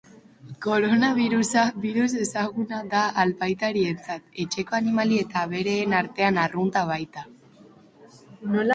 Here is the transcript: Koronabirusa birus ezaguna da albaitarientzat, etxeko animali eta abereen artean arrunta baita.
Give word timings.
Koronabirusa 0.65 1.65
birus 1.83 2.07
ezaguna 2.23 2.79
da 2.95 3.03
albaitarientzat, 3.25 4.25
etxeko 4.47 4.79
animali 4.81 5.23
eta 5.27 5.45
abereen 5.51 5.97
artean 6.03 6.45
arrunta 6.49 6.87
baita. 6.95 7.31